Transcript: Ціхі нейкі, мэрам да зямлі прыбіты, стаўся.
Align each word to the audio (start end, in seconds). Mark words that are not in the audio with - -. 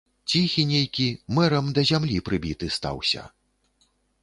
Ціхі 0.29 0.63
нейкі, 0.69 1.05
мэрам 1.39 1.69
да 1.77 1.81
зямлі 1.91 2.17
прыбіты, 2.31 2.73
стаўся. 2.79 3.21